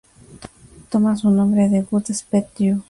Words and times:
Toma 0.89 1.15
su 1.15 1.29
nombre 1.29 1.69
de 1.69 1.83
"God 1.83 2.05
Speed 2.09 2.45
You! 2.57 2.79